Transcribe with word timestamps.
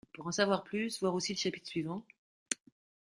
Pour 0.15 0.25
en 0.25 0.31
savoir 0.31 0.63
plus, 0.63 0.99
voir 0.99 1.13
aussi 1.13 1.33
le 1.33 1.37
chapitre 1.37 1.67
suivant. 1.69 2.03